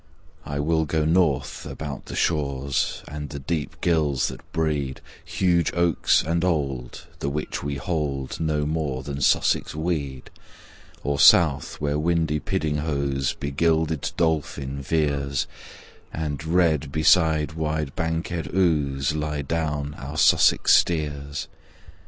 [0.47, 6.23] I will go north about the shaws And the deep ghylls that breed Huge oaks
[6.23, 10.31] and old, the which we hold No more than Sussex weed;
[11.03, 15.45] Or south where windy Piddinghoe's Begilded dolphin veers,
[16.11, 21.47] And red beside wide banked Ouse Lie down our Sussex steers.